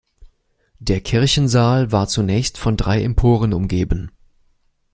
[0.79, 4.09] Der Kirchensaal war zunächst von drei Emporen umgeben.